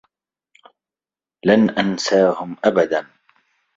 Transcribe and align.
لن 1.45 1.69
أنساهم 1.69 2.57
أبدا. 2.65 3.07